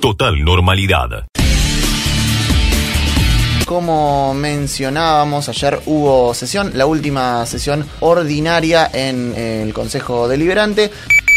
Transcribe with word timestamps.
Total 0.00 0.44
normalidad. 0.44 1.26
Como 3.64 4.34
mencionábamos, 4.34 5.48
ayer 5.48 5.80
hubo 5.86 6.34
sesión, 6.34 6.72
la 6.74 6.86
última 6.86 7.46
sesión 7.46 7.86
ordinaria 8.00 8.90
en 8.92 9.34
el 9.34 9.72
Consejo 9.72 10.28
Deliberante. 10.28 10.90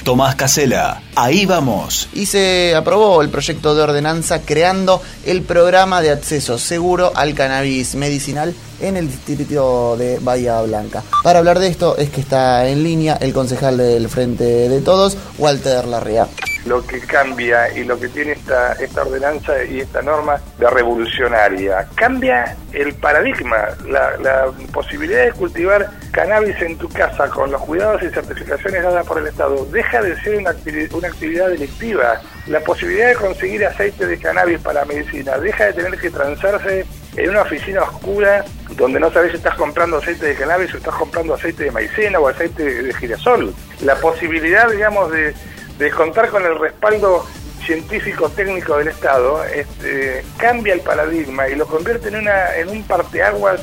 Tomás 0.04 0.36
Casela, 0.36 1.02
ahí 1.16 1.46
vamos. 1.46 2.10
Y 2.14 2.26
se 2.26 2.76
aprobó 2.76 3.21
el 3.21 3.29
proyecto 3.29 3.76
de 3.76 3.83
ordenanza 3.83 4.42
creando 4.42 5.01
el 5.25 5.44
programa 5.44 6.01
de 6.01 6.12
acceso 6.12 6.57
seguro 6.57 7.13
al 7.15 7.33
cannabis 7.35 7.96
medicinal 7.96 8.53
en 8.81 8.97
el 8.97 9.10
distrito 9.10 9.96
de 9.96 10.19
Bahía 10.19 10.60
Blanca. 10.63 11.01
Para 11.23 11.39
hablar 11.39 11.60
de 11.60 11.67
esto 11.69 11.96
es 11.97 12.10
que 12.10 12.19
está 12.19 12.67
en 12.67 12.83
línea 12.83 13.17
el 13.21 13.31
concejal 13.31 13.78
del 13.78 14.10
Frente 14.10 14.44
de 14.44 14.81
Todos, 14.81 15.15
Walter 15.37 15.85
Larrea 15.85 16.27
lo 16.66 16.86
que 16.86 17.00
cambia 17.00 17.72
y 17.77 17.84
lo 17.84 18.00
que 18.00 18.08
tiene 18.08 18.34
esta, 18.34 18.73
esta 18.73 19.02
ordenanza 19.02 19.63
y 19.63 19.81
esta 19.81 20.02
norma 20.02 20.40
de 20.58 20.70
revolucionaria. 20.70 21.88
Cambia 21.95 22.55
el 22.71 22.94
paradigma, 22.94 23.70
la, 23.88 24.17
la 24.17 24.45
posibilidad 24.71 25.26
de 25.26 25.31
cultivar 25.34 25.90
cannabis 26.12 26.62
en 26.62 26.77
tu 26.77 26.88
casa 26.90 27.27
con 27.30 27.52
los 27.52 27.62
cuidados 27.62 28.02
y 28.04 28.09
certificaciones 28.09 28.84
dadas 28.84 29.05
por 29.05 29.18
el 29.18 29.27
Estado. 29.27 29.66
Deja 29.66 30.02
de 30.02 30.16
ser 30.21 30.38
una, 30.38 30.55
una 30.94 31.07
actividad 31.07 31.49
delictiva. 31.49 32.21
La 32.48 32.59
posibilidad 32.62 33.09
de 33.09 33.16
conseguir 33.16 33.66
aceite 33.66 34.05
de 34.05 34.18
cannabis 34.18 34.59
para 34.59 34.85
medicina 34.85 35.38
deja 35.38 35.66
de 35.66 35.73
tener 35.73 35.99
que 35.99 36.09
transarse 36.09 36.85
en 37.16 37.30
una 37.30 37.41
oficina 37.41 37.82
oscura 37.84 38.43
donde 38.76 38.99
no 38.99 39.12
sabes 39.12 39.32
si 39.32 39.38
estás 39.38 39.55
comprando 39.55 39.98
aceite 39.98 40.26
de 40.27 40.35
cannabis 40.35 40.73
o 40.73 40.77
estás 40.77 40.95
comprando 40.95 41.34
aceite 41.35 41.66
de 41.66 41.71
maicena 41.71 42.20
o 42.20 42.27
aceite 42.27 42.84
de 42.84 42.93
girasol. 42.93 43.54
La 43.82 43.95
posibilidad, 43.95 44.70
digamos, 44.70 45.12
de 45.12 45.34
de 45.83 45.91
contar 45.91 46.29
con 46.29 46.45
el 46.45 46.57
respaldo 46.57 47.25
científico 47.65 48.29
técnico 48.29 48.77
del 48.77 48.87
Estado, 48.87 49.43
este, 49.43 50.23
cambia 50.37 50.73
el 50.73 50.79
paradigma 50.79 51.49
y 51.49 51.55
lo 51.55 51.65
convierte 51.65 52.07
en, 52.07 52.70
un 52.70 52.84
parteaguas 52.84 53.62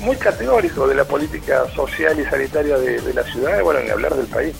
muy 0.00 0.16
categórico 0.16 0.88
de 0.88 0.94
la 0.94 1.04
política 1.04 1.66
social 1.74 2.18
y 2.18 2.24
sanitaria 2.24 2.78
de, 2.78 3.12
la 3.12 3.22
ciudad, 3.24 3.62
bueno, 3.62 3.80
ni 3.80 3.90
hablar 3.90 4.14
del 4.14 4.26
país. 4.28 4.56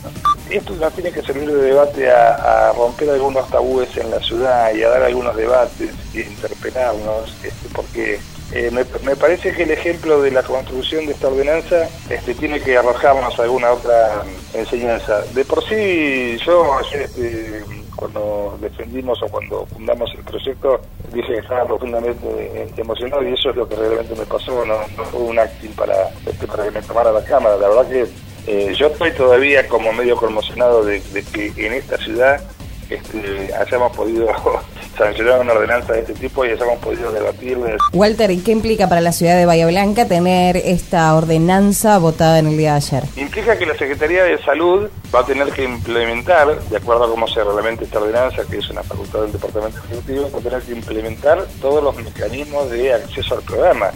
Esto 0.50 0.74
nos 0.76 0.92
tiene 0.94 1.12
que 1.12 1.22
servir 1.22 1.50
de 1.50 1.62
debate 1.62 2.10
a, 2.10 2.72
romper 2.74 3.10
algunos 3.10 3.48
tabúes 3.50 3.94
en 3.96 4.10
la 4.10 4.20
ciudad 4.20 4.72
y 4.74 4.82
a 4.82 4.88
dar 4.88 5.02
algunos 5.02 5.36
debates 5.36 5.90
y 6.14 6.20
interpelarnos, 6.20 7.34
este, 7.42 7.68
porque 7.74 8.18
eh, 8.52 8.70
me, 8.70 9.16
parece 9.16 9.52
que 9.52 9.64
el 9.64 9.72
ejemplo 9.72 10.22
de 10.22 10.30
la 10.30 10.42
construcción 10.42 11.04
de 11.04 11.12
esta 11.12 11.28
ordenanza 11.28 11.88
este, 12.08 12.34
tiene 12.34 12.60
que 12.60 12.78
arrojarnos 12.78 13.38
alguna 13.38 13.72
otra 13.72 14.22
enseñanza. 14.54 15.20
De 15.34 15.44
por 15.44 15.62
sí, 15.64 16.38
yo 16.46 16.80
este, 16.92 17.62
cuando 17.94 18.56
defendimos 18.60 19.22
o 19.22 19.28
cuando 19.28 19.66
fundamos 19.66 20.10
el 20.14 20.24
proyecto, 20.24 20.80
dije 21.12 21.34
que 21.34 21.40
estaba 21.40 21.66
profundamente 21.66 22.72
emocionado 22.76 23.22
y 23.22 23.34
eso 23.34 23.50
es 23.50 23.56
lo 23.56 23.68
que 23.68 23.76
realmente 23.76 24.14
me 24.14 24.24
pasó, 24.24 24.64
no, 24.64 24.76
fue 25.10 25.20
un 25.20 25.38
acting 25.38 25.72
para, 25.72 26.08
este, 26.24 26.46
para 26.46 26.64
que 26.64 26.70
me 26.70 26.82
tomara 26.82 27.12
la 27.12 27.24
cámara. 27.24 27.56
La 27.56 27.68
verdad 27.68 27.88
que 27.88 28.08
eh, 28.48 28.74
yo 28.74 28.86
estoy 28.86 29.12
todavía 29.12 29.68
como 29.68 29.92
medio 29.92 30.16
conmocionado 30.16 30.82
de, 30.82 31.00
de 31.12 31.22
que 31.22 31.52
en 31.66 31.74
esta 31.74 31.98
ciudad 31.98 32.40
este, 32.88 33.52
hayamos 33.54 33.94
podido 33.94 34.28
sancionar 34.96 35.40
una 35.40 35.52
ordenanza 35.52 35.92
de 35.92 36.00
este 36.00 36.14
tipo 36.14 36.46
y 36.46 36.50
hayamos 36.52 36.78
podido 36.78 37.12
debatir. 37.12 37.58
Walter, 37.92 38.30
¿y 38.30 38.38
qué 38.38 38.52
implica 38.52 38.88
para 38.88 39.02
la 39.02 39.12
ciudad 39.12 39.36
de 39.36 39.44
Bahía 39.44 39.66
Blanca 39.66 40.08
tener 40.08 40.56
esta 40.56 41.14
ordenanza 41.14 41.98
votada 41.98 42.38
en 42.38 42.46
el 42.46 42.56
día 42.56 42.72
de 42.72 42.76
ayer? 42.78 43.04
Implica 43.16 43.58
que 43.58 43.66
la 43.66 43.76
Secretaría 43.76 44.24
de 44.24 44.42
Salud 44.42 44.88
va 45.14 45.20
a 45.20 45.26
tener 45.26 45.50
que 45.50 45.64
implementar, 45.64 46.58
de 46.58 46.76
acuerdo 46.78 47.04
a 47.04 47.10
cómo 47.10 47.28
se 47.28 47.44
reglamenta 47.44 47.84
esta 47.84 48.00
ordenanza, 48.00 48.42
que 48.50 48.56
es 48.56 48.70
una 48.70 48.82
facultad 48.82 49.22
del 49.22 49.32
Departamento 49.32 49.78
Ejecutivo, 49.84 50.30
va 50.32 50.38
a 50.38 50.42
tener 50.42 50.62
que 50.62 50.72
implementar 50.72 51.46
todos 51.60 51.84
los 51.84 51.96
mecanismos 51.96 52.70
de 52.70 52.94
acceso 52.94 53.34
al 53.34 53.42
programa. 53.42 53.90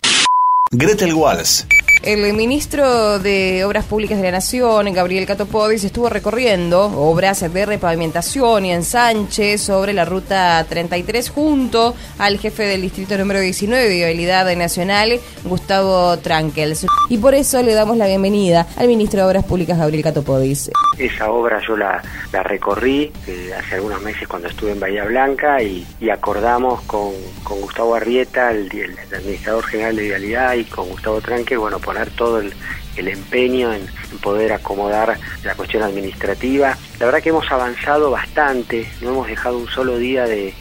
Gretel 0.70 1.14
Walls 1.14 1.66
el 2.03 2.32
ministro 2.34 3.21
de 3.21 3.65
Obras 3.65 3.84
Públicas 3.84 4.19
de 4.19 4.25
la 4.25 4.32
Nación, 4.32 4.93
Gabriel 4.93 5.25
Catopodis, 5.25 5.84
estuvo 5.84 6.09
recorriendo 6.09 6.87
obras 6.87 7.41
de 7.53 7.66
repavimentación 7.66 8.66
y 8.66 8.72
ensanche 8.72 9.56
sobre 9.56 9.93
la 9.93 10.04
ruta 10.04 10.65
33 10.69 11.31
junto 11.31 11.94
al 12.19 12.38
jefe 12.38 12.65
del 12.65 12.82
distrito 12.82 13.16
número 13.16 13.38
19 13.41 13.88
de 13.88 13.94
Viabilidad 13.94 14.54
Nacional, 14.56 15.21
Gustavo 15.44 16.19
Trankels. 16.19 16.87
Y 17.09 17.19
por 17.19 17.34
eso 17.34 17.62
le 17.62 17.75
damos 17.75 17.97
la 17.97 18.06
bienvenida 18.06 18.66
al 18.76 18.88
ministro 18.88 19.21
de 19.21 19.26
Obras 19.26 19.44
Públicas, 19.44 19.78
Gabriel 19.78 20.03
Catopodis. 20.03 20.71
Esa 20.99 21.31
obra 21.31 21.60
yo 21.66 21.76
la, 21.76 22.03
recorrí 22.43 23.12
eh, 23.26 23.53
hace 23.56 23.76
algunos 23.76 24.03
meses 24.03 24.26
cuando 24.26 24.49
estuve 24.49 24.72
en 24.72 24.81
Bahía 24.81 25.05
Blanca 25.05 25.62
y, 25.62 25.87
acordamos 26.10 26.82
con, 26.82 27.12
Gustavo 27.44 27.94
Arrieta, 27.94 28.50
el, 28.50 28.71
administrador 29.12 29.65
general 29.65 29.97
de 29.97 30.03
Vialidad, 30.03 30.55
y 30.55 30.65
con 30.65 30.88
Gustavo 30.88 31.21
Trankel, 31.21 31.59
bueno, 31.59 31.78
poner 31.92 32.10
todo 32.10 32.41
el, 32.41 32.53
empeño 32.97 33.72
en, 33.72 33.86
poder 34.22 34.53
acomodar 34.53 35.19
la 35.44 35.54
cuestión 35.54 35.82
administrativa. 35.82 36.76
La 36.98 37.06
verdad 37.06 37.22
que 37.22 37.28
hemos 37.28 37.50
avanzado 37.50 38.10
bastante, 38.10 38.88
no 39.03 39.10
hemos 39.10 39.26
dejado 39.26 39.58
un 39.58 39.69
solo 39.69 39.98
día 39.98 40.25
de, 40.25 40.54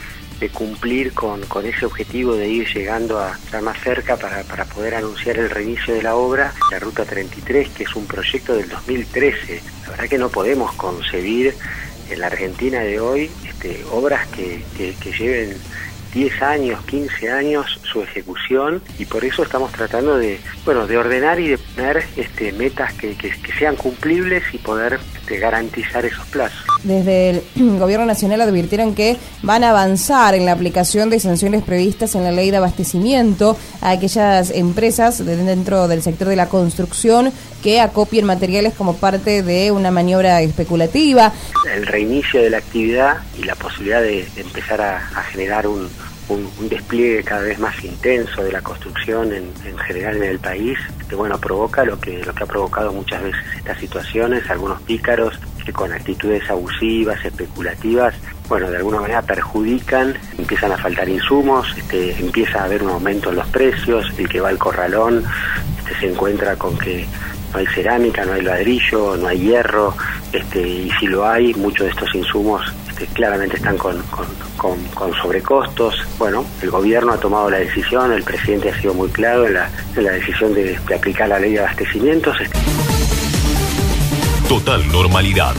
cumplir 0.54 1.14
con, 1.14 1.44
ese 1.64 1.86
objetivo 1.86 2.34
de 2.34 2.50
ir 2.50 2.68
llegando 2.74 3.20
a 3.20 3.34
estar 3.34 3.62
más 3.62 3.80
cerca 3.80 4.18
para, 4.18 4.66
poder 4.66 4.96
anunciar 4.96 5.38
el 5.38 5.52
reinicio 5.52 5.94
de 5.94 6.02
la 6.02 6.16
obra, 6.16 6.52
la 6.72 6.80
Ruta 6.80 7.06
33, 7.06 7.70
que 7.70 7.84
es 7.84 7.96
un 7.96 8.08
proyecto 8.08 8.56
del 8.56 8.68
2013. 8.68 9.62
La 9.84 9.90
verdad 9.92 10.10
que 10.10 10.18
no 10.18 10.30
podemos 10.30 10.74
concebir 10.74 11.56
en 12.10 12.20
la 12.20 12.28
Argentina 12.28 12.80
de 12.80 13.00
hoy 13.00 13.32
este, 13.48 13.86
obras 13.92 14.28
que 14.30 14.64
lleven 15.18 15.56
10 16.14 16.42
años, 16.42 16.84
15 16.86 17.32
años 17.32 17.80
su 17.84 18.02
ejecución 18.02 18.82
y 19.00 19.06
por 19.06 19.24
eso 19.24 19.44
estamos 19.44 19.72
tratando 19.72 20.18
de, 20.18 20.40
bueno, 20.66 20.88
de 20.88 20.98
ordenar 20.98 21.40
y 21.40 21.50
de 21.50 21.58
poner 21.58 22.04
este, 22.16 22.52
metas 22.52 22.94
que, 22.94 23.16
que, 23.16 23.32
sean 23.58 23.76
cumplibles 23.76 24.44
y 24.54 24.58
poder 24.58 25.00
garantizar 25.38 26.06
esos 26.06 26.26
plazos. 26.28 26.64
Desde 26.84 27.30
el 27.30 27.44
Gobierno 27.80 28.06
Nacional 28.06 28.42
advirtieron 28.42 28.96
que 28.96 29.18
van 29.44 29.64
a 29.64 29.70
avanzar 29.70 30.36
en 30.36 30.46
la 30.46 30.54
aplicación 30.54 31.10
de 31.10 31.20
sanciones 31.20 31.64
previstas 31.64 32.16
en 32.16 32.24
la 32.24 32.32
ley 32.32 32.52
de 32.52 32.58
abastecimiento 32.58 33.58
a 33.82 33.92
aquellas 33.92 34.52
empresas 34.52 35.26
dentro 35.26 35.88
del 35.88 36.02
sector 36.02 36.28
de 36.28 36.36
la 36.36 36.50
construcción 36.50 37.32
que 37.62 37.80
acopien 37.80 38.26
materiales 38.26 38.74
como 38.74 38.96
parte 38.96 39.44
de 39.44 39.72
una 39.72 39.92
maniobra 39.92 40.42
especulativa. 40.42 41.32
El 41.72 41.86
reinicio 41.86 42.42
de 42.42 42.50
la 42.50 42.58
actividad 42.58 43.18
y 43.40 43.44
la 43.44 43.56
posibilidad 43.56 44.02
de, 44.02 44.28
empezar 44.38 44.82
a 44.82 45.24
generar 45.32 45.68
un, 45.68 45.88
un, 46.32 46.70
despliegue 46.70 47.24
cada 47.24 47.42
vez 47.42 47.60
más 47.60 47.84
intenso 47.84 48.44
de 48.44 48.52
la 48.52 48.62
construcción 48.62 49.32
en, 49.34 49.78
general 49.80 50.18
en 50.18 50.24
el 50.24 50.40
país, 50.40 50.78
que 51.12 51.16
bueno, 51.18 51.38
provoca 51.38 51.84
lo 51.84 52.00
que, 52.00 52.24
lo 52.24 52.34
que 52.34 52.46
ha 52.46 52.48
provocado 52.48 52.94
muchas 52.94 53.22
veces 53.22 53.42
estas 53.58 53.78
situaciones, 53.78 54.50
algunos 54.50 54.82
pícaros 54.84 55.38
que 55.66 55.74
con 55.74 55.92
actitudes 55.92 56.50
abusivas, 56.50 57.20
especulativas, 57.26 58.14
bueno, 58.48 58.72
de 58.72 58.78
alguna 58.78 59.02
manera 59.02 59.22
perjudican, 59.22 60.16
empiezan 60.38 60.72
a 60.72 60.78
faltar 60.78 61.10
insumos, 61.10 61.68
este, 61.78 62.18
empieza 62.18 62.62
a 62.62 62.64
haber 62.64 62.82
un 62.82 62.92
aumento 62.92 63.30
en 63.30 63.36
los 63.36 63.48
precios, 63.48 64.06
el 64.18 64.30
que 64.30 64.40
va 64.40 64.48
al 64.48 64.58
corralón 64.58 65.26
este, 65.80 66.00
se 66.00 66.12
encuentra 66.14 66.56
con 66.56 66.78
que 66.78 67.06
no 67.52 67.60
hay 67.60 67.68
cerámica, 67.68 68.24
no 68.24 68.32
hay 68.32 68.44
ladrillo, 68.44 69.18
no 69.18 69.28
hay 69.28 69.40
hierro, 69.40 69.94
este, 70.32 70.66
y 70.66 70.92
si 70.92 71.08
lo 71.08 71.28
hay, 71.28 71.54
muchos 71.56 71.88
de 71.88 71.92
estos 71.92 72.16
insumos 72.16 72.74
claramente 73.08 73.58
están 73.58 73.78
con, 73.78 74.02
con, 74.58 75.14
sobrecostos. 75.22 75.96
Bueno, 76.18 76.46
el 76.62 76.70
gobierno 76.70 77.14
ha 77.14 77.18
tomado 77.18 77.50
la 77.50 77.58
decisión, 77.58 78.12
el 78.12 78.24
presidente 78.24 78.70
ha 78.70 78.82
sido 78.82 78.94
muy 78.94 79.10
claro 79.10 79.48
en 79.48 79.56
la, 79.56 79.70
la 79.96 80.12
decisión 80.12 80.54
de, 80.54 80.78
aplicar 80.96 81.30
la 81.30 81.40
ley 81.40 81.54
de 81.54 81.60
abastecimientos. 81.60 82.38
Total 84.48 84.88
normalidad. 84.92 85.56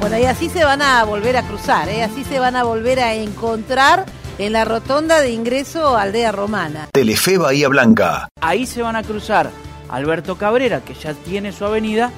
Bueno, 0.00 0.18
y 0.18 0.24
así 0.24 0.48
se 0.48 0.64
van 0.64 0.82
a 0.82 1.04
volver 1.04 1.36
a 1.36 1.42
cruzar, 1.42 1.88
¿eh? 1.88 2.02
así 2.04 2.22
se 2.24 2.38
van 2.38 2.54
a 2.54 2.62
volver 2.62 3.00
a 3.00 3.14
encontrar 3.14 4.06
en 4.38 4.52
la 4.52 4.64
rotonda 4.64 5.20
de 5.20 5.30
ingreso 5.30 5.96
a 5.96 6.02
Aldea 6.02 6.30
Romana. 6.30 6.88
Telefe 6.92 7.38
Bahía 7.38 7.68
Blanca. 7.68 8.28
Ahí 8.40 8.66
se 8.66 8.82
van 8.82 8.94
a 8.94 9.02
cruzar 9.02 9.50
Alberto 9.88 10.36
Cabrera, 10.36 10.80
que 10.80 10.94
ya 10.94 11.14
tiene 11.14 11.52
su 11.52 11.64
avenida, 11.64 12.12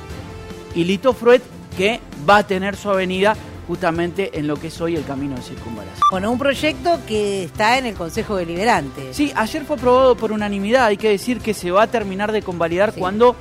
y 0.75 0.85
Lito 0.85 1.15
Fruet, 1.15 1.43
que 1.77 2.01
va 2.29 2.39
a 2.39 2.47
tener 2.47 2.77
su 2.77 2.91
avenida 2.91 3.37
justamente 3.71 4.37
en 4.37 4.49
lo 4.49 4.57
que 4.57 4.67
es 4.67 4.81
hoy 4.81 4.97
el 4.97 5.05
camino 5.05 5.37
de 5.37 5.43
circunvalación. 5.43 6.03
Bueno, 6.11 6.33
un 6.33 6.39
proyecto 6.41 6.99
que 7.07 7.45
está 7.45 7.79
en 7.79 7.87
el 7.87 7.95
Consejo 7.95 8.35
Deliberante. 8.35 9.15
Sí, 9.15 9.31
ayer 9.37 9.65
fue 9.65 9.77
aprobado 9.77 10.17
por 10.17 10.33
unanimidad, 10.33 10.87
hay 10.87 10.97
que 10.97 11.09
decir 11.09 11.39
que 11.39 11.55
se 11.55 11.71
va 11.71 11.85
a 11.85 11.87
terminar 11.87 12.33
de 12.33 12.43
convalidar 12.43 12.93
cuando 12.95 13.37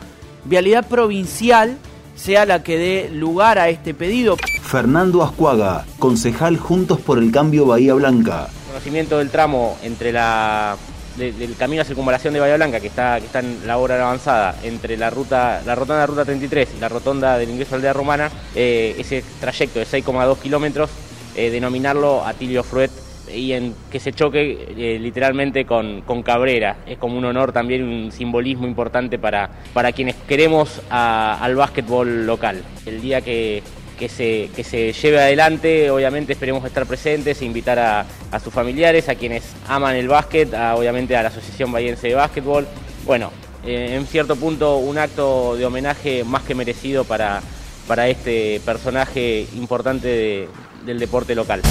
Vialidad 0.45 0.87
Provincial 0.87 1.79
sea 2.15 2.45
la 2.45 2.61
que 2.61 2.77
dé 2.77 3.09
lugar 3.11 3.57
a 3.57 3.69
este 3.69 3.95
pedido. 3.95 4.37
Fernando 4.61 5.23
Ascuaga, 5.23 5.87
concejal 5.97 6.57
Juntos 6.57 6.99
por 6.99 7.17
el 7.17 7.31
Cambio 7.31 7.65
Bahía 7.65 7.95
Blanca. 7.95 8.49
Conocimiento 8.67 9.17
del 9.17 9.31
tramo 9.31 9.79
entre 9.81 10.11
la 10.11 10.77
del 11.19 11.55
camino 11.55 11.81
a 11.81 11.85
circunvalación 11.85 12.33
de 12.33 12.39
Bahía 12.39 12.55
Blanca, 12.55 12.79
que 12.79 12.87
está, 12.87 13.19
que 13.19 13.25
está 13.25 13.39
en 13.39 13.67
la 13.67 13.77
obra 13.77 14.01
avanzada, 14.01 14.55
entre 14.63 14.97
la 14.97 15.09
ruta, 15.09 15.61
la 15.65 15.75
rotonda 15.75 16.01
de 16.01 16.07
ruta 16.07 16.25
33 16.25 16.69
y 16.77 16.79
la 16.79 16.89
rotonda 16.89 17.37
del 17.37 17.49
ingreso 17.49 17.75
a 17.75 17.77
Aldea 17.77 17.93
Romana, 17.93 18.31
eh, 18.55 18.95
ese 18.97 19.23
trayecto 19.39 19.79
de 19.79 19.85
6,2 19.85 20.37
kilómetros 20.39 20.89
eh, 21.35 21.51
denominarlo 21.51 22.25
Atilio 22.25 22.63
Fruet 22.63 22.91
y 23.33 23.53
en 23.53 23.75
que 23.91 23.99
se 23.99 24.11
choque 24.11 24.67
eh, 24.75 24.99
literalmente 24.99 25.65
con, 25.65 26.01
con 26.01 26.23
Cabrera. 26.23 26.77
Es 26.87 26.97
como 26.97 27.17
un 27.17 27.25
honor 27.25 27.51
también, 27.51 27.83
un 27.83 28.11
simbolismo 28.11 28.65
importante 28.65 29.19
para, 29.19 29.49
para 29.73 29.91
quienes 29.91 30.15
queremos 30.27 30.81
al 30.89 31.55
básquetbol 31.55 32.25
local. 32.25 32.63
El 32.85 33.01
día 33.01 33.21
que, 33.21 33.61
que, 33.99 34.09
se, 34.09 34.49
que 34.55 34.63
se 34.63 34.93
lleve 34.93 35.19
adelante, 35.19 35.91
obviamente 35.91 36.33
esperemos 36.33 36.63
estar 36.65 36.85
presentes 36.87 37.41
e 37.41 37.45
invitar 37.45 37.77
a, 37.77 38.05
a 38.31 38.39
sus 38.39 38.53
familiares, 38.53 39.09
a 39.09 39.15
quienes 39.15 39.43
aman 39.67 39.95
el 39.97 40.07
básquet, 40.07 40.53
a, 40.53 40.75
obviamente 40.75 41.15
a 41.17 41.21
la 41.23 41.29
Asociación 41.29 41.71
Bahiense 41.71 42.07
de 42.07 42.15
Básquetbol. 42.15 42.65
Bueno, 43.05 43.31
eh, 43.65 43.95
en 43.95 44.07
cierto 44.07 44.35
punto 44.37 44.77
un 44.77 44.97
acto 44.97 45.55
de 45.57 45.65
homenaje 45.65 46.23
más 46.23 46.43
que 46.43 46.55
merecido 46.55 47.03
para, 47.03 47.41
para 47.87 48.07
este 48.07 48.61
personaje 48.65 49.45
importante 49.55 50.07
de- 50.07 50.47
del 50.85 50.97
deporte 50.97 51.35
local. 51.35 51.61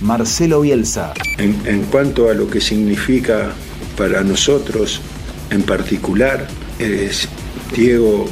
Marcelo 0.00 0.60
Bielsa. 0.60 1.12
En, 1.38 1.60
en 1.66 1.82
cuanto 1.84 2.30
a 2.30 2.34
lo 2.34 2.48
que 2.48 2.60
significa 2.60 3.50
para 3.96 4.22
nosotros 4.22 5.00
en 5.50 5.62
particular, 5.62 6.46
es- 6.78 7.28
Diego 7.74 8.26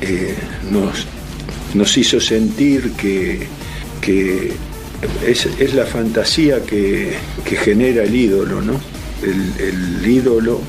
eh, 0.00 0.34
nos, 0.70 1.06
nos 1.74 1.96
hizo 1.96 2.20
sentir 2.20 2.92
que, 2.92 3.46
que 4.00 4.52
es, 5.26 5.46
es 5.58 5.74
la 5.74 5.86
fantasía 5.86 6.62
que, 6.62 7.14
que 7.44 7.56
genera 7.56 8.04
el 8.04 8.14
ídolo, 8.14 8.60
¿no? 8.60 8.80
El, 9.22 10.02
el 10.02 10.06
ídolo, 10.06 10.60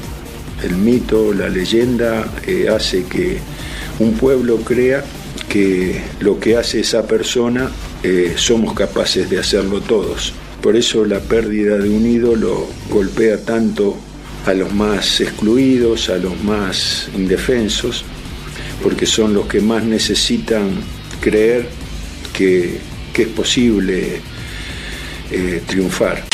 el 0.64 0.76
mito, 0.76 1.34
la 1.34 1.50
leyenda 1.50 2.28
eh, 2.46 2.68
hace 2.70 3.04
que 3.04 3.38
un 4.00 4.14
pueblo 4.14 4.58
crea 4.58 5.04
que 5.50 6.02
lo 6.20 6.40
que 6.40 6.58
hace 6.58 6.82
esa 6.82 7.08
persona 7.08 7.70
eh, 8.04 8.34
somos 8.36 8.74
capaces 8.74 9.30
de 9.30 9.40
hacerlo 9.40 9.82
todos. 9.82 10.34
Por 10.62 10.76
eso 10.76 11.06
la 11.06 11.20
pérdida 11.20 11.78
de 11.78 11.90
un 11.90 12.06
ídolo 12.06 12.68
golpea 12.90 13.44
tanto 13.44 13.96
a 14.46 14.54
los 14.54 14.74
más 14.74 15.22
excluidos, 15.22 16.10
a 16.10 16.18
los 16.18 16.42
más 16.44 17.10
indefensos, 17.16 18.04
porque 18.84 19.06
son 19.06 19.34
los 19.34 19.48
que 19.48 19.62
más 19.62 19.84
necesitan 19.84 20.70
creer 21.22 21.68
que, 22.34 22.80
que 23.14 23.24
es 23.24 23.28
posible 23.30 24.22
eh, 25.32 25.64
triunfar. 25.66 26.26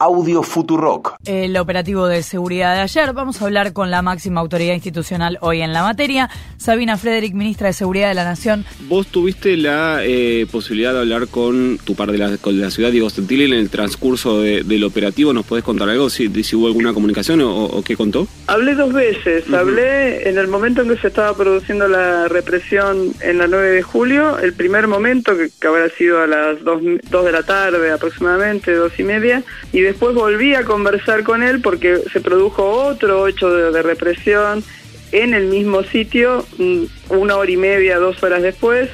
Audio 0.00 0.42
Futurock. 0.42 1.17
El 1.28 1.54
operativo 1.58 2.06
de 2.06 2.22
seguridad 2.22 2.74
de 2.74 2.80
ayer. 2.80 3.12
Vamos 3.12 3.42
a 3.42 3.44
hablar 3.44 3.74
con 3.74 3.90
la 3.90 4.00
máxima 4.00 4.40
autoridad 4.40 4.72
institucional 4.72 5.36
hoy 5.42 5.60
en 5.60 5.74
la 5.74 5.82
materia. 5.82 6.30
Sabina 6.56 6.96
Frederick, 6.96 7.34
ministra 7.34 7.66
de 7.66 7.74
Seguridad 7.74 8.08
de 8.08 8.14
la 8.14 8.24
Nación. 8.24 8.64
Vos 8.88 9.08
tuviste 9.08 9.58
la 9.58 9.98
eh, 10.04 10.46
posibilidad 10.50 10.94
de 10.94 11.00
hablar 11.00 11.28
con 11.28 11.76
tu 11.84 11.94
par 11.94 12.12
de 12.12 12.16
la, 12.16 12.38
con 12.38 12.58
la 12.58 12.70
ciudad, 12.70 12.90
Diego 12.90 13.10
Santilli, 13.10 13.44
en 13.44 13.52
el 13.52 13.68
transcurso 13.68 14.40
de- 14.40 14.62
del 14.62 14.84
operativo. 14.84 15.34
¿Nos 15.34 15.44
podés 15.44 15.64
contar 15.64 15.90
algo? 15.90 16.08
Si, 16.08 16.28
hubo 16.56 16.66
alguna 16.66 16.94
comunicación 16.94 17.42
o, 17.42 17.64
o 17.66 17.82
qué 17.82 17.94
contó? 17.94 18.26
Hablé 18.46 18.74
dos 18.74 18.94
veces. 18.94 19.44
Hablé 19.52 20.30
en 20.30 20.38
el 20.38 20.48
momento 20.48 20.80
en 20.80 20.88
que 20.88 20.96
se 20.96 21.08
estaba 21.08 21.36
produciendo 21.36 21.88
la 21.88 22.28
represión 22.28 23.12
en 23.20 23.36
la 23.36 23.46
9 23.48 23.68
de 23.72 23.82
julio, 23.82 24.38
el 24.38 24.54
primer 24.54 24.86
momento, 24.88 25.36
que, 25.36 25.50
que 25.60 25.66
habrá 25.66 25.90
sido 25.90 26.22
a 26.22 26.26
las 26.26 26.64
2, 26.64 26.82
de 27.26 27.32
la 27.32 27.42
tarde 27.42 27.90
aproximadamente, 27.92 28.74
dos 28.74 28.92
y 28.98 29.02
media, 29.02 29.42
y 29.74 29.80
después 29.82 30.14
volví 30.14 30.54
a 30.54 30.64
conversar 30.64 31.17
con 31.24 31.42
él 31.42 31.60
porque 31.60 32.00
se 32.12 32.20
produjo 32.20 32.64
otro 32.70 33.28
hecho 33.28 33.50
de, 33.50 33.70
de 33.70 33.82
represión 33.82 34.64
en 35.12 35.34
el 35.34 35.46
mismo 35.46 35.82
sitio, 35.84 36.44
mm, 36.58 36.84
una 37.10 37.36
hora 37.36 37.50
y 37.50 37.56
media, 37.56 37.98
dos 37.98 38.22
horas 38.22 38.42
después. 38.42 38.88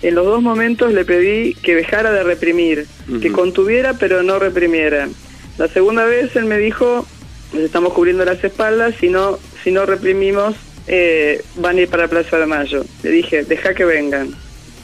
En 0.00 0.14
los 0.14 0.26
dos 0.26 0.40
momentos 0.42 0.92
le 0.92 1.04
pedí 1.04 1.54
que 1.54 1.74
dejara 1.74 2.12
de 2.12 2.22
reprimir, 2.22 2.86
que 3.20 3.32
contuviera 3.32 3.94
pero 3.94 4.22
no 4.22 4.38
reprimiera. 4.38 5.08
La 5.58 5.66
segunda 5.66 6.04
vez 6.04 6.36
él 6.36 6.44
me 6.44 6.56
dijo, 6.56 7.04
les 7.52 7.64
estamos 7.64 7.92
cubriendo 7.92 8.24
las 8.24 8.42
espaldas, 8.44 8.94
si 9.00 9.08
no, 9.08 9.40
si 9.64 9.72
no 9.72 9.86
reprimimos, 9.86 10.54
eh, 10.86 11.42
van 11.56 11.78
a 11.78 11.80
ir 11.80 11.88
para 11.88 12.06
Plaza 12.06 12.38
de 12.38 12.46
Mayo. 12.46 12.84
Le 13.02 13.10
dije, 13.10 13.42
deja 13.42 13.74
que 13.74 13.84
vengan. 13.84 14.34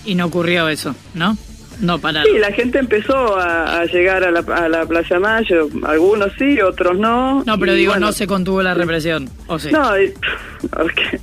Y 0.05 0.17
no 0.17 0.26
ocurrió 0.26 0.69
eso, 0.69 0.97
¿no? 1.14 1.38
No 1.81 1.99
pararon. 1.99 2.32
Sí, 2.32 2.38
la 2.38 2.53
gente 2.53 2.79
empezó 2.79 3.37
a, 3.38 3.81
a 3.81 3.85
llegar 3.87 4.25
a 4.25 4.31
la, 4.31 4.41
a 4.41 4.69
la 4.69 4.87
Plaza 4.87 5.19
Mayo, 5.19 5.69
algunos 5.85 6.32
sí, 6.38 6.61
otros 6.61 6.99
no. 6.99 7.43
No, 7.44 7.59
pero 7.59 7.75
digo, 7.75 7.93
bueno, 7.93 8.06
no 8.06 8.12
se 8.12 8.26
contuvo 8.26 8.62
la 8.62 8.75
represión. 8.75 9.29
¿O 9.47 9.59
sí? 9.59 9.71
No, 9.71 9.91
porque 10.71 11.21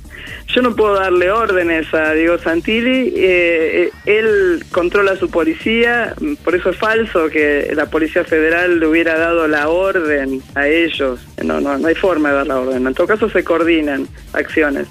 yo 0.48 0.62
no 0.62 0.76
puedo 0.76 0.94
darle 0.94 1.30
órdenes 1.30 1.92
a 1.94 2.12
Diego 2.12 2.38
Santilli. 2.38 3.12
eh, 3.16 3.84
eh, 3.84 3.90
él 4.04 4.64
controla 4.70 5.12
a 5.12 5.16
su 5.16 5.30
policía, 5.30 6.14
por 6.44 6.54
eso 6.54 6.70
es 6.70 6.76
falso 6.76 7.28
que 7.28 7.72
la 7.74 7.86
Policía 7.86 8.24
Federal 8.24 8.78
le 8.80 8.86
hubiera 8.86 9.18
dado 9.18 9.48
la 9.48 9.68
orden 9.68 10.42
a 10.54 10.68
ellos. 10.68 11.20
No, 11.42 11.60
no, 11.60 11.78
no 11.78 11.88
hay 11.88 11.94
forma 11.94 12.28
de 12.30 12.34
dar 12.36 12.46
la 12.46 12.60
orden. 12.60 12.86
En 12.86 12.94
todo 12.94 13.06
caso 13.06 13.28
se 13.30 13.42
coordinan 13.42 14.06
acciones, 14.34 14.86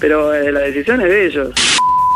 pero 0.00 0.32
eh, 0.34 0.50
la 0.50 0.60
decisión 0.60 1.00
es 1.02 1.08
de 1.08 1.26
ellos. 1.26 1.50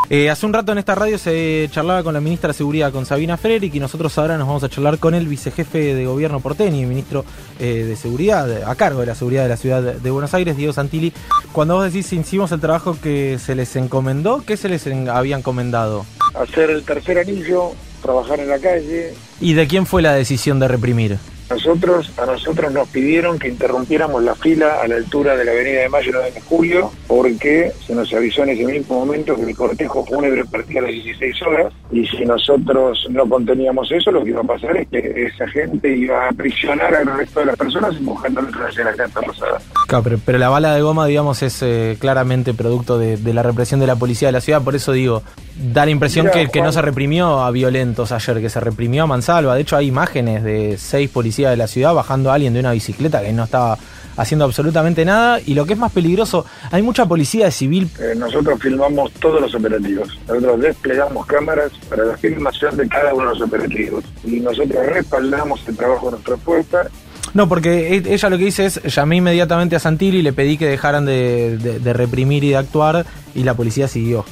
Eh, 0.08 0.31
hace 0.31 0.47
un 0.47 0.53
rato 0.53 0.70
en 0.70 0.79
esta 0.79 0.94
radio 0.94 1.19
se 1.19 1.69
charlaba 1.73 2.05
con 2.05 2.14
la 2.14 2.20
ministra 2.20 2.49
de 2.49 2.55
Seguridad, 2.55 2.93
con 2.93 3.05
Sabina 3.06 3.37
Frederick, 3.37 3.75
y 3.75 3.81
nosotros 3.81 4.17
ahora 4.19 4.38
nos 4.38 4.47
vamos 4.47 4.62
a 4.62 4.69
charlar 4.69 4.99
con 4.99 5.14
el 5.14 5.26
vicejefe 5.26 5.94
de 5.97 6.06
gobierno 6.06 6.38
porteño 6.38 6.76
y 6.81 6.87
ministro 6.87 7.25
eh, 7.58 7.85
de 7.88 7.97
Seguridad, 7.97 8.62
a 8.70 8.75
cargo 8.76 9.00
de 9.00 9.06
la 9.06 9.17
seguridad 9.17 9.43
de 9.43 9.49
la 9.49 9.56
ciudad 9.56 9.82
de 9.82 10.11
Buenos 10.11 10.32
Aires, 10.32 10.56
Diego 10.56 10.73
Santilli. 10.73 11.12
Cuando 11.50 11.75
vos 11.75 11.85
decís 11.93 12.12
hicimos 12.12 12.53
el 12.53 12.61
trabajo 12.61 12.97
que 13.03 13.38
se 13.44 13.56
les 13.56 13.75
encomendó, 13.75 14.44
¿qué 14.47 14.56
se 14.56 14.69
les 14.69 14.87
en- 14.87 15.08
había 15.08 15.37
encomendado? 15.37 16.06
hacer 16.35 16.70
el 16.70 16.85
tercer 16.85 17.19
anillo, 17.19 17.73
trabajar 18.02 18.38
en 18.38 18.49
la 18.49 18.59
calle. 18.59 19.14
¿Y 19.41 19.55
de 19.55 19.67
quién 19.67 19.87
fue 19.87 20.02
la 20.02 20.12
decisión 20.12 20.61
de 20.61 20.69
reprimir? 20.69 21.19
Nosotros, 21.49 22.13
a 22.19 22.27
nosotros 22.27 22.73
nos 22.73 22.89
pidieron 22.89 23.39
que 23.39 23.49
interrumpiéramos 23.49 24.23
la 24.23 24.35
fila 24.35 24.81
a 24.83 24.89
la 24.89 24.97
altura 24.97 25.37
de 25.37 25.45
la 25.45 25.53
Avenida 25.53 25.81
de 25.83 25.89
Mayo 25.89 26.11
9 26.13 26.33
de 26.33 26.41
Julio 26.41 26.91
porque 27.07 27.73
se 27.87 27.95
nos 27.95 28.13
avisó 28.13 28.43
en 28.43 28.51
ese 28.51 28.65
mismo 28.65 28.99
momento 28.99 29.37
que 29.37 29.43
el 29.43 29.57
cortejo 29.57 30.05
fúnebre 30.05 30.45
partía 30.45 30.81
a 30.81 30.85
las 30.85 30.93
16 30.93 31.43
horas 31.43 31.73
y 31.93 32.05
si 32.07 32.25
nosotros 32.25 33.07
no 33.11 33.29
conteníamos 33.29 33.91
eso, 33.93 34.11
lo 34.11 34.25
que 34.25 34.31
iba 34.31 34.41
a 34.41 34.45
pasar 34.45 34.77
es 34.77 34.89
que 34.89 35.27
esa 35.27 35.47
gente 35.49 35.97
iba 35.97 36.25
a 36.25 36.31
aprisionar 36.31 36.95
al 36.95 37.17
resto 37.17 37.41
de 37.41 37.47
las 37.47 37.57
personas 37.57 37.97
empujándolos 37.97 38.55
hacia 38.55 38.85
la 38.85 38.95
Carta 38.95 39.21
Rosada. 39.21 39.59
Claro, 39.87 40.03
pero, 40.03 40.19
pero 40.25 40.38
la 40.38 40.49
bala 40.49 40.75
de 40.75 40.83
goma, 40.83 41.06
digamos, 41.06 41.43
es 41.43 41.62
eh, 41.62 41.97
claramente 42.00 42.55
producto 42.55 42.99
de, 42.99 43.17
de 43.17 43.33
la 43.33 43.43
represión 43.43 43.79
de 43.79 43.87
la 43.87 43.94
policía 43.94 44.29
de 44.29 44.33
la 44.33 44.41
ciudad. 44.41 44.62
Por 44.62 44.75
eso 44.75 44.93
digo, 44.93 45.23
da 45.73 45.85
la 45.85 45.93
impresión 45.93 46.29
que, 46.33 46.49
que 46.49 46.61
no 46.61 46.73
se 46.73 46.83
reprimió 46.83 47.44
a 47.44 47.50
violentos 47.50 48.11
ayer, 48.11 48.41
que 48.41 48.50
se 48.50 48.59
reprimió 48.61 49.05
a 49.05 49.06
mansalva. 49.06 49.55
De 49.55 49.61
hecho, 49.61 49.77
hay 49.77 49.87
imágenes 49.87 50.43
de 50.43 50.76
seis 50.78 51.09
policías 51.09 51.50
de 51.50 51.57
la 51.57 51.69
ciudad 51.69 51.95
bajando 51.95 52.31
a 52.31 52.35
alguien 52.35 52.52
de 52.52 52.61
una 52.61 52.73
bicicleta 52.73 53.23
que 53.23 53.33
no 53.33 53.45
estaba 53.45 53.78
haciendo 54.16 54.45
absolutamente 54.45 55.05
nada. 55.05 55.40
Y 55.45 55.55
lo 55.55 55.66
que 55.66 55.75
es 55.75 55.78
más 55.78 55.93
peligroso, 55.93 56.45
hay 56.71 56.83
mucha 56.83 57.07
policía 57.07 57.50
civil. 57.50 57.88
Eh, 58.00 58.14
nosotros 58.16 58.61
filmamos 58.61 59.12
todos 59.12 59.40
los 59.40 59.55
operativos. 59.55 60.09
Nosotros 60.26 60.61
desplegamos 60.61 61.26
cámaras 61.26 61.71
para 61.88 62.05
la 62.05 62.16
filmación 62.16 62.76
de 62.76 62.88
cada 62.88 63.14
uno 63.14 63.31
de 63.31 63.38
los 63.38 63.49
operativos. 63.49 64.05
Y 64.25 64.40
nosotros 64.40 64.85
respaldamos 64.87 65.61
el 65.69 65.76
trabajo 65.76 66.07
de 66.07 66.12
nuestra 66.12 66.37
fuerza. 66.38 66.88
No, 67.35 67.49
porque 67.49 67.97
e- 67.97 68.14
ella 68.14 68.28
lo 68.30 68.38
que 68.38 68.45
dice 68.45 68.66
es, 68.66 68.83
llamé 68.85 69.16
inmediatamente 69.16 69.76
a 69.76 69.78
Santilli 69.80 70.18
y 70.18 70.23
le 70.23 70.33
pedí 70.33 70.56
que 70.56 70.66
dejaran 70.66 71.04
de, 71.04 71.59
de- 71.59 71.78
de 71.80 71.92
reprimir 71.92 72.45
y 72.45 72.50
de 72.50 72.56
actuar 72.56 73.04
y 73.35 73.42
la 73.42 73.54
policía 73.54 73.88
siguió. 73.88 74.25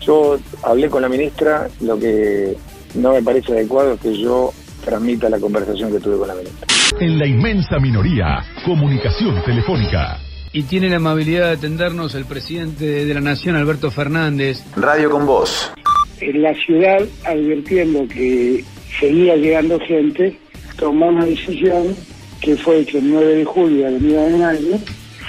Yo 0.00 0.38
hablé 0.62 0.88
con 0.90 1.02
la 1.02 1.08
ministra, 1.08 1.68
lo 1.80 1.98
que 1.98 2.56
no 2.94 3.12
me 3.12 3.22
parece 3.22 3.52
adecuado 3.52 3.94
es 3.94 4.00
que 4.00 4.14
yo 4.20 4.52
transmita 4.84 5.30
la 5.30 5.38
conversación 5.38 5.90
que 5.92 5.98
tuve 6.00 6.18
con 6.18 6.28
la 6.28 6.34
ministra. 6.34 6.66
En 7.00 7.18
la 7.18 7.26
inmensa 7.26 7.78
minoría, 7.80 8.44
comunicación 8.64 9.42
telefónica. 9.44 10.18
Y 10.52 10.62
tiene 10.64 10.88
la 10.88 10.96
amabilidad 10.96 11.46
de 11.48 11.52
atendernos 11.56 12.14
el 12.14 12.26
presidente 12.26 13.04
de 13.04 13.14
la 13.14 13.20
Nación, 13.20 13.56
Alberto 13.56 13.90
Fernández. 13.90 14.62
Radio 14.76 15.10
con 15.10 15.26
Voz. 15.26 15.72
En 16.20 16.42
la 16.42 16.54
ciudad, 16.54 17.00
advirtiendo 17.24 18.06
que 18.06 18.62
seguía 19.00 19.34
llegando 19.36 19.80
gente, 19.80 20.38
tomó 20.78 21.06
una 21.08 21.24
decisión 21.24 21.96
que 22.44 22.56
fue 22.56 22.84
que 22.84 22.98
el 22.98 23.10
9 23.10 23.36
de 23.36 23.44
julio, 23.44 23.86
Avenida 23.86 24.24
de 24.24 24.36
Mayo, 24.36 24.78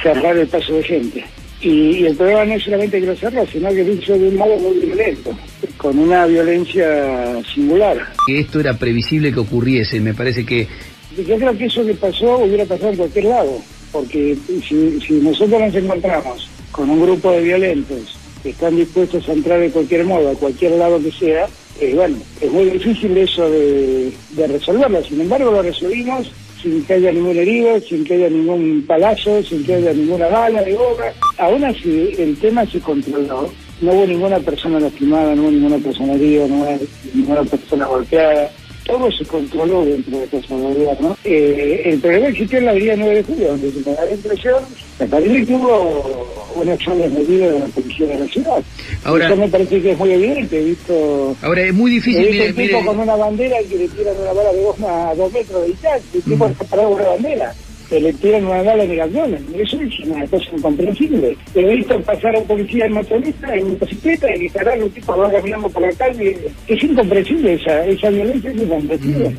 cerrar 0.03 0.38
el 0.38 0.48
paso 0.48 0.74
de 0.74 0.84
gente. 0.84 1.24
Y, 1.62 1.69
y 1.69 2.05
el 2.05 2.15
problema 2.15 2.43
no 2.43 2.53
es 2.55 2.63
solamente 2.63 3.00
que 3.00 3.07
lo 3.07 3.15
cerró, 3.15 3.48
sino 3.48 3.69
que 3.69 3.84
lo 3.84 3.93
hizo 3.93 4.13
de 4.19 4.27
un 4.27 4.36
modo 4.36 4.57
muy 4.57 4.77
violento, 4.79 5.31
con 5.77 5.98
una 5.98 6.25
violencia 6.25 7.41
singular. 7.53 7.98
Que 8.27 8.41
esto 8.41 8.60
era 8.60 8.77
previsible 8.77 9.31
que 9.31 9.39
ocurriese. 9.39 10.01
Me 10.01 10.13
parece 10.13 10.45
que 10.45 10.67
Yo 11.15 11.38
creo 11.38 11.57
que 11.57 11.65
eso 11.65 11.86
que 11.86 11.93
pasó 11.93 12.39
hubiera 12.39 12.65
pasado 12.65 12.91
en 12.91 12.98
cualquier 12.98 13.25
lado, 13.25 13.62
porque 13.93 14.36
si, 14.67 15.00
si 15.00 15.13
nosotros 15.13 15.62
nos 15.62 15.75
encontramos 15.75 16.50
con 16.72 16.89
un 16.89 17.01
grupo 17.01 17.31
de 17.31 17.41
violentos 17.41 18.17
que 18.43 18.50
están 18.50 18.75
dispuestos 18.75 19.27
a 19.29 19.34
entrar 19.34 19.62
de 19.62 19.72
cualquier 19.72 20.03
modo, 20.03 20.31
a 20.31 20.36
cualquier 20.36 20.74
lado 20.74 21.01
que 21.01 21.12
sea, 21.13 21.48
eh, 21.79 21.93
bueno, 21.95 22.17
es 22.41 22.51
muy 22.51 22.65
difícil 22.65 23.17
eso 23.17 23.50
de, 23.50 24.12
de 24.31 24.48
resolverlo. 24.48 25.01
Sin 25.03 25.22
embargo, 25.22 25.51
lo 25.51 25.62
resolvimos 25.62 26.29
sin 26.65 26.84
que 26.84 26.93
haya 26.93 27.12
ningún 27.12 27.38
herido, 27.38 27.79
sin 27.79 28.03
que 28.03 28.15
haya 28.15 28.29
ningún 28.29 28.84
palazo, 28.88 29.43
sin 29.43 29.63
que 29.63 29.75
haya 29.75 29.93
ninguna 29.93 30.27
bala 30.27 30.63
de 30.63 30.74
goma. 30.74 31.05
Aún 31.38 31.63
así, 31.63 32.10
el 32.17 32.36
tema 32.38 32.65
se 32.65 32.79
controló 32.79 33.51
no 33.81 33.91
hubo 33.91 34.05
ninguna 34.05 34.39
persona 34.39 34.79
lastimada, 34.79 35.36
no 35.36 35.43
hubo 35.43 35.51
ninguna 35.51 35.77
persona 35.77 36.13
herida, 36.13 36.48
no 36.48 36.55
hubo 36.55 36.77
ninguna 37.13 37.43
persona 37.43 37.86
golpeada. 37.86 38.50
Todo 38.86 39.12
se 39.12 39.25
controló 39.25 39.84
dentro 39.84 40.19
de 40.19 40.27
Casa 40.27 40.55
de 40.55 40.62
Gobierno. 40.62 41.17
Eh, 41.24 41.81
el 41.86 42.00
problema 42.00 42.27
existió 42.27 42.60
en 42.60 42.65
la 42.65 42.72
avenida 42.72 42.95
9 42.95 43.15
de 43.15 43.24
julio, 43.24 43.48
donde 43.50 43.72
se 43.72 43.89
me 43.89 43.95
da 43.95 44.05
la 44.05 44.12
impresión, 44.12 44.63
me 44.99 45.05
parece 45.07 45.45
que 45.45 45.53
hubo 45.53 46.27
una 46.55 46.77
sola 46.77 47.07
medida 47.07 47.51
de 47.51 47.59
la 47.59 47.65
policía 47.65 48.07
de 48.07 48.19
la 48.19 48.25
ciudad. 48.27 48.63
Ahora- 49.03 49.25
Eso 49.27 49.35
me 49.35 49.47
parece 49.49 49.81
que 49.81 49.91
es 49.91 49.97
muy 49.97 50.11
evidente, 50.11 50.63
visto... 50.63 51.35
Ahora, 51.41 51.61
es 51.63 51.73
muy 51.73 51.91
difícil, 51.91 52.23
he 52.25 52.31
mire, 52.31 52.49
un 52.49 52.55
tipo 52.55 52.61
mire- 52.77 52.85
con 52.85 52.99
una 52.99 53.15
bandera 53.15 53.61
y 53.61 53.65
que 53.65 53.77
le 53.77 53.87
tiran 53.89 54.15
una 54.21 54.31
bala 54.33 54.51
de 54.53 54.61
dos, 54.63 54.75
a 54.81 55.15
dos 55.15 55.33
metros 55.33 55.61
de 55.63 55.67
distancia, 55.67 56.09
el 56.13 56.21
tipo 56.23 56.45
está 56.47 56.63
parado 56.65 56.89
con 56.91 56.99
una 57.01 57.09
bandera 57.09 57.53
que 57.89 57.99
le 57.99 58.13
tiran 58.13 58.45
una 58.45 58.63
bala 58.63 58.83
en 58.83 58.91
el 58.91 59.01
abdomen. 59.01 59.45
Eso 59.59 59.77
es 59.81 59.99
una 60.07 60.25
cosa 60.27 60.45
incomprensible. 60.55 61.37
He 61.53 61.75
visto 61.75 61.99
pasar 62.01 62.35
a 62.35 62.39
un 62.39 62.47
policía 62.47 62.85
en 62.85 62.93
motorista, 62.93 63.53
en 63.53 63.69
motocicleta, 63.73 64.35
y 64.35 64.39
disparar 64.39 64.79
a 64.79 64.83
un 64.83 64.89
tipo 64.89 65.13
que 65.13 65.19
va 65.19 65.31
caminando 65.31 65.69
por 65.69 65.81
la 65.83 65.91
calle. 65.91 66.37
Es 66.67 66.83
incomprensible 66.83 67.53
esa, 67.53 67.85
esa 67.85 68.09
violencia, 68.09 68.49
es 68.49 68.57
incomprensible. 68.57 69.35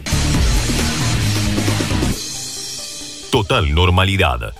Total 3.32 3.74
normalidad. 3.74 4.52